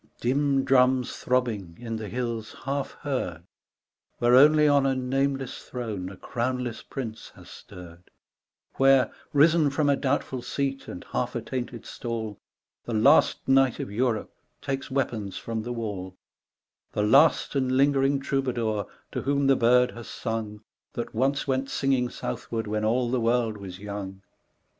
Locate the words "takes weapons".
14.59-15.37